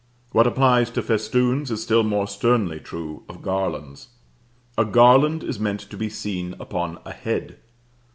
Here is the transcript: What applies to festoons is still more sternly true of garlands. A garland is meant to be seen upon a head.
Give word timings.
What 0.31 0.47
applies 0.47 0.89
to 0.89 1.03
festoons 1.03 1.69
is 1.69 1.83
still 1.83 2.01
more 2.01 2.27
sternly 2.27 2.79
true 2.79 3.21
of 3.29 3.43
garlands. 3.43 4.07
A 4.75 4.83
garland 4.83 5.43
is 5.43 5.59
meant 5.59 5.81
to 5.81 5.95
be 5.95 6.09
seen 6.09 6.55
upon 6.59 6.97
a 7.05 7.11
head. 7.13 7.59